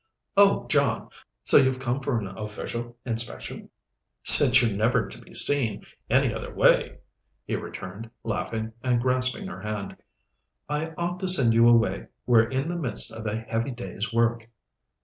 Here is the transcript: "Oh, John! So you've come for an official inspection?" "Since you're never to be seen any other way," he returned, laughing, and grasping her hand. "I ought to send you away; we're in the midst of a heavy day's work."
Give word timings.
"Oh, 0.35 0.65
John! 0.67 1.11
So 1.43 1.57
you've 1.57 1.77
come 1.77 2.01
for 2.01 2.17
an 2.17 2.25
official 2.25 2.97
inspection?" 3.05 3.69
"Since 4.23 4.59
you're 4.63 4.75
never 4.75 5.07
to 5.07 5.19
be 5.21 5.35
seen 5.35 5.85
any 6.09 6.33
other 6.33 6.51
way," 6.51 6.97
he 7.45 7.55
returned, 7.55 8.09
laughing, 8.23 8.73
and 8.83 8.99
grasping 8.99 9.45
her 9.45 9.61
hand. 9.61 9.97
"I 10.67 10.93
ought 10.97 11.19
to 11.19 11.27
send 11.27 11.53
you 11.53 11.69
away; 11.69 12.07
we're 12.25 12.49
in 12.49 12.67
the 12.67 12.77
midst 12.77 13.13
of 13.13 13.27
a 13.27 13.41
heavy 13.41 13.69
day's 13.69 14.11
work." 14.11 14.49